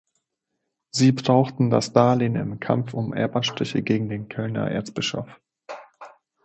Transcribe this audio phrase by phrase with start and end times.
[0.89, 5.39] Sie brauchten das Darlehen im Kampf um Erbansprüche gegen den Kölner Erzbischof.